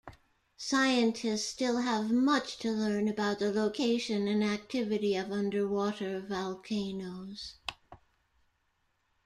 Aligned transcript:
Scientists 0.57 1.47
still 1.47 1.77
have 1.77 2.09
much 2.09 2.57
to 2.57 2.71
learn 2.71 3.07
about 3.07 3.37
the 3.37 3.53
location 3.53 4.27
and 4.27 4.43
activity 4.43 5.15
of 5.15 5.31
underwater 5.31 6.19
volcanoes. 6.21 7.59